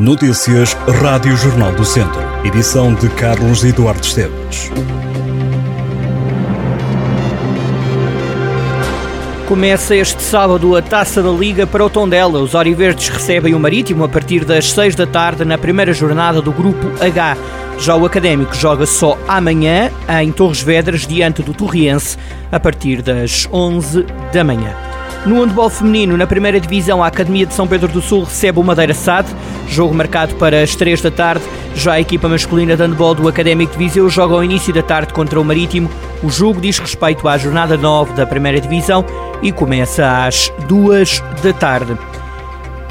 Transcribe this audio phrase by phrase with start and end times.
[0.00, 0.72] Notícias
[1.02, 2.22] Rádio Jornal do Centro.
[2.42, 4.72] Edição de Carlos Eduardo Esteves.
[9.46, 12.40] Começa este sábado a Taça da Liga para o Tondela.
[12.40, 16.50] Os Oriverdes recebem o Marítimo a partir das 6 da tarde na primeira jornada do
[16.50, 17.36] Grupo H.
[17.78, 19.90] Já o Académico joga só amanhã
[20.22, 22.16] em Torres Vedras diante do Torriense
[22.50, 24.74] a partir das 11 da manhã.
[25.26, 28.64] No handball feminino, na primeira divisão, a Academia de São Pedro do Sul recebe o
[28.64, 29.28] Madeira SAD,
[29.70, 31.44] jogo marcado para as 3 da tarde.
[31.74, 35.12] Já a equipa masculina de handball do Académico de Viseu joga ao início da tarde
[35.12, 35.90] contra o Marítimo.
[36.22, 39.04] O jogo diz respeito à jornada 9 da primeira divisão
[39.42, 41.96] e começa às 2 da tarde.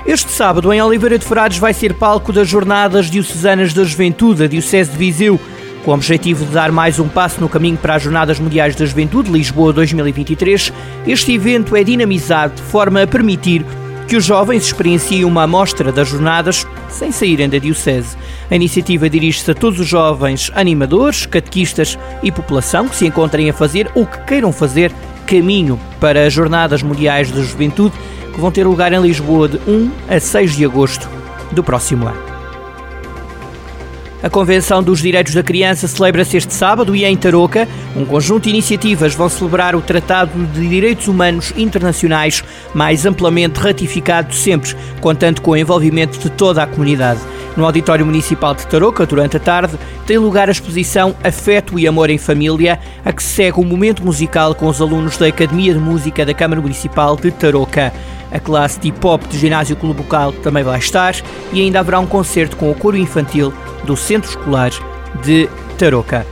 [0.06, 4.48] Este sábado, em Oliveira de Frades, vai ser palco das Jornadas Diocesanas da Juventude, a
[4.48, 5.40] Diocese de Viseu
[5.84, 8.86] com o objetivo de dar mais um passo no caminho para as Jornadas Mundiais da
[8.86, 10.74] Juventude Lisboa 2023,
[11.08, 13.66] este evento é dinamizado de forma a permitir
[14.10, 18.18] que os jovens experienciem uma amostra das jornadas sem saírem da Diocese.
[18.50, 23.54] A iniciativa dirige-se a todos os jovens animadores, catequistas e população que se encontrem a
[23.54, 24.92] fazer ou que queiram fazer
[25.28, 27.96] caminho para as Jornadas Mundiais da Juventude,
[28.34, 31.08] que vão ter lugar em Lisboa de 1 a 6 de agosto
[31.52, 32.29] do próximo ano.
[34.22, 38.50] A Convenção dos Direitos da Criança celebra-se este sábado e em Tarouca, um conjunto de
[38.50, 45.52] iniciativas vão celebrar o Tratado de Direitos Humanos Internacionais, mais amplamente ratificado sempre, contando com
[45.52, 47.22] o envolvimento de toda a comunidade.
[47.56, 52.10] No Auditório Municipal de Tarouca, durante a tarde, tem lugar a exposição Afeto e Amor
[52.10, 56.26] em Família, a que segue um momento musical com os alunos da Academia de Música
[56.26, 57.94] da Câmara Municipal de Tarouca.
[58.32, 61.16] A classe de hip-hop do Ginásio Clube Local também vai estar
[61.52, 64.72] e ainda haverá um concerto com o coro infantil do Centro Escolar
[65.24, 66.26] de Tarouca.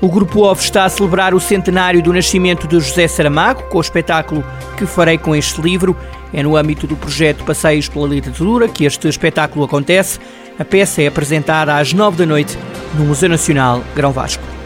[0.00, 3.80] O Grupo OV está a celebrar o centenário do nascimento de José Saramago com o
[3.80, 4.44] espetáculo
[4.76, 5.96] Que Farei com este livro.
[6.32, 10.20] É no âmbito do projeto Passeios pela Literatura que este espetáculo acontece.
[10.58, 12.56] A peça é apresentada às nove da noite
[12.94, 14.57] no Museu Nacional Grão Vasco.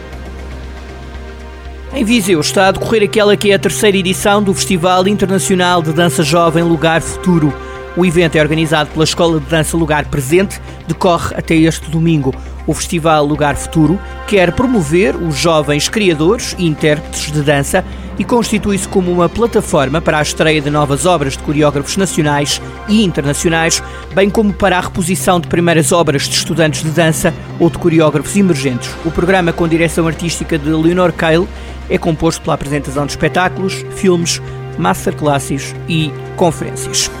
[1.95, 5.93] Em Viseu está a decorrer aquela que é a terceira edição do Festival Internacional de
[5.93, 7.53] Dança Jovem Lugar Futuro.
[7.95, 12.33] O evento é organizado pela Escola de Dança Lugar Presente, decorre até este domingo.
[12.65, 17.85] O Festival Lugar Futuro quer promover os jovens criadores e intérpretes de dança
[18.17, 23.03] e constitui-se como uma plataforma para a estreia de novas obras de coreógrafos nacionais e
[23.03, 23.81] internacionais,
[24.13, 28.35] bem como para a reposição de primeiras obras de estudantes de dança ou de coreógrafos
[28.35, 28.89] emergentes.
[29.05, 31.47] O programa, com direção artística de Leonor Cale,
[31.89, 34.41] é composto pela apresentação de espetáculos, filmes,
[34.77, 37.11] masterclasses e conferências.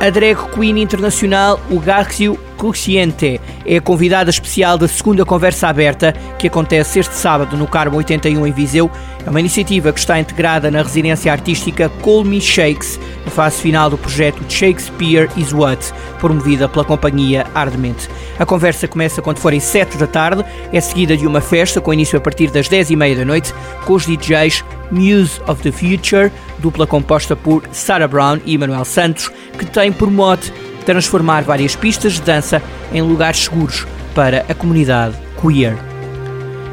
[0.00, 6.46] A drag queen internacional Ugarcio Cruciente é a convidada especial da segunda conversa aberta que
[6.46, 8.90] acontece este sábado no Carmo 81 em Viseu.
[9.26, 13.88] É uma iniciativa que está integrada na residência artística Call Me Shakes, na fase final
[13.88, 18.08] do projeto Shakespeare is What, promovida pela companhia Ardemente.
[18.38, 22.18] A conversa começa quando forem 7 da tarde, é seguida de uma festa com início
[22.18, 23.54] a partir das 10 e meia da noite,
[23.84, 29.30] com os DJs Muse of the Future, dupla composta por Sarah Brown e Manuel Santos,
[29.58, 30.52] que tem por mote
[30.84, 32.62] transformar várias pistas de dança
[32.92, 35.76] em lugares seguros para a comunidade queer.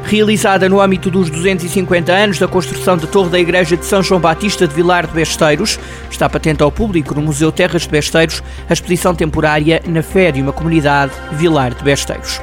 [0.04, 4.20] Realizada no âmbito dos 250 anos da construção da Torre da Igreja de São João
[4.20, 5.78] Batista de Vilar de Besteiros,
[6.10, 10.42] está patente ao público no Museu Terras de Besteiros a exposição temporária Na Fé de
[10.42, 12.40] uma Comunidade Vilar de Besteiros.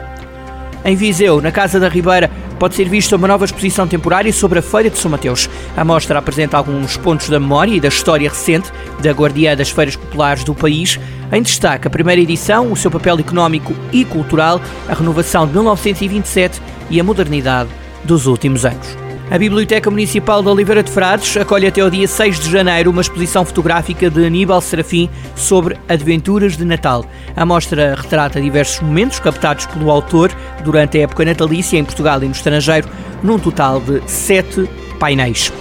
[0.86, 4.62] Em Viseu, na Casa da Ribeira, pode ser vista uma nova exposição temporária sobre a
[4.62, 5.50] Feira de São Mateus.
[5.76, 8.72] A mostra apresenta alguns pontos da memória e da história recente
[9.02, 10.98] da guardiã das feiras populares do país.
[11.32, 16.60] Em destaque, a primeira edição, o seu papel económico e cultural, a renovação de 1927
[16.90, 17.70] e a modernidade
[18.04, 18.98] dos últimos anos.
[19.30, 23.02] A Biblioteca Municipal de Oliveira de Frades acolhe até o dia 6 de janeiro uma
[23.02, 27.06] exposição fotográfica de Aníbal Serafim sobre Adventuras de Natal.
[27.36, 30.32] A mostra retrata diversos momentos captados pelo autor
[30.64, 32.90] durante a época natalícia em Portugal e no estrangeiro,
[33.22, 34.68] num total de sete
[35.00, 35.54] painéis.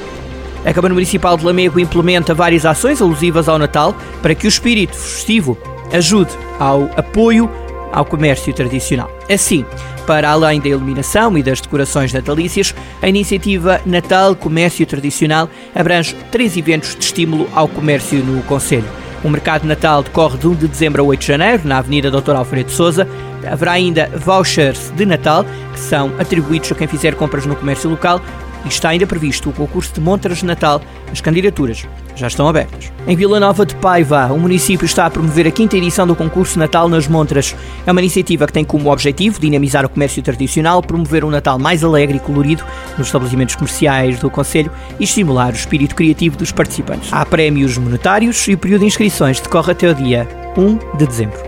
[0.64, 4.96] A Câmara Municipal de Lamego implementa várias ações alusivas ao Natal para que o espírito
[4.96, 5.56] festivo
[5.92, 7.50] ajude ao apoio
[7.92, 9.10] ao comércio tradicional.
[9.30, 9.64] Assim,
[10.06, 16.56] para além da iluminação e das decorações natalícias, a iniciativa Natal Comércio Tradicional abrange três
[16.56, 18.88] eventos de estímulo ao comércio no Conselho.
[19.22, 22.36] O Mercado Natal decorre de 1 de dezembro a 8 de janeiro, na Avenida Dr.
[22.36, 23.08] Alfredo Souza.
[23.46, 28.20] Haverá ainda vouchers de Natal, que são atribuídos a quem fizer compras no comércio local,
[28.64, 30.80] e está ainda previsto o concurso de montras de Natal.
[31.12, 32.92] As candidaturas já estão abertas.
[33.06, 36.58] Em Vila Nova de Paiva, o município está a promover a quinta edição do concurso
[36.58, 37.54] Natal nas Montras.
[37.86, 41.84] É uma iniciativa que tem como objetivo dinamizar o comércio tradicional, promover um Natal mais
[41.84, 42.64] alegre e colorido
[42.98, 47.12] nos estabelecimentos comerciais do Conselho e estimular o espírito criativo dos participantes.
[47.12, 51.47] Há prémios monetários e o período de inscrições decorre até o dia 1 de dezembro.